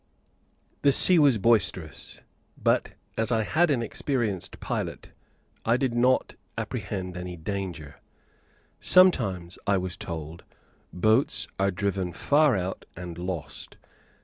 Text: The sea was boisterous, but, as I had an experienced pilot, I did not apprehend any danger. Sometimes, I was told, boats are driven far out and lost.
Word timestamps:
The 0.81 0.91
sea 0.91 1.19
was 1.19 1.37
boisterous, 1.37 2.21
but, 2.57 2.95
as 3.19 3.31
I 3.31 3.43
had 3.43 3.69
an 3.69 3.83
experienced 3.83 4.59
pilot, 4.59 5.11
I 5.63 5.77
did 5.77 5.93
not 5.93 6.33
apprehend 6.57 7.15
any 7.15 7.37
danger. 7.37 7.97
Sometimes, 8.79 9.59
I 9.67 9.77
was 9.77 9.95
told, 9.95 10.43
boats 10.91 11.47
are 11.59 11.69
driven 11.69 12.13
far 12.13 12.57
out 12.57 12.87
and 12.95 13.15
lost. 13.19 13.77